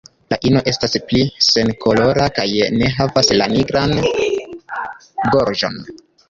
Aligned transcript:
La 0.33 0.37
ino 0.51 0.61
estas 0.69 0.95
pli 1.11 1.19
senkolora 1.47 2.29
kaj 2.37 2.47
ne 2.79 2.89
havas 2.95 3.29
la 3.37 3.49
nigran 3.53 3.95
gorĝon. 5.37 5.79